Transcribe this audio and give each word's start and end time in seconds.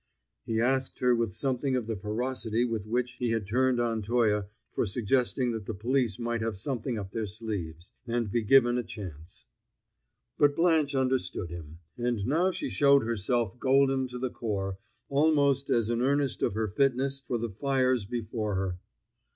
He 0.47 0.59
asked 0.59 0.97
her 0.97 1.13
with 1.15 1.31
something 1.31 1.75
of 1.75 1.85
the 1.85 1.95
ferocity 1.95 2.65
with 2.65 2.87
which 2.87 3.17
he 3.19 3.29
had 3.29 3.45
turned 3.45 3.79
on 3.79 4.01
Toye 4.01 4.45
for 4.71 4.83
suggesting 4.83 5.51
that 5.51 5.67
the 5.67 5.75
police 5.75 6.17
might 6.17 6.41
have 6.41 6.57
something 6.57 6.97
up 6.97 7.11
their 7.11 7.27
sleeves, 7.27 7.91
and 8.07 8.31
be 8.31 8.41
given 8.41 8.79
a 8.79 8.83
chance. 8.83 9.45
But 10.39 10.55
Blanche 10.55 10.95
understood 10.95 11.51
him. 11.51 11.81
And 11.99 12.25
now 12.25 12.49
she 12.49 12.67
showed 12.69 13.03
herself 13.03 13.59
golden 13.59 14.07
to 14.07 14.17
the 14.17 14.31
core, 14.31 14.79
almost 15.07 15.69
as 15.69 15.87
an 15.89 16.01
earnest 16.01 16.41
of 16.41 16.55
her 16.55 16.67
fitness 16.67 17.19
for 17.19 17.37
the 17.37 17.51
fires 17.51 18.05
before 18.05 18.55
her. 18.55 18.79